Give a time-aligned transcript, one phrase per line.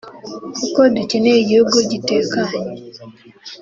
[0.59, 2.71] kuko dukeneye igihugu gitekanye